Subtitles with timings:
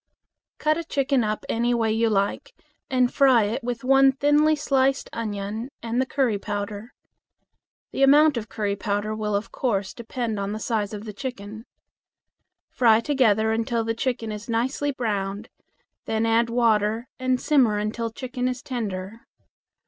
[0.57, 2.55] Cut a chicken up any way you like
[2.89, 6.91] and fry it with one thinly sliced onion and the curry powder.
[7.91, 11.67] The amount of curry powder will of course depend on the size of the chicken.
[12.71, 15.49] Fry together until the chicken is nicely browned,
[16.05, 19.27] then add water and simmer until chicken is tender.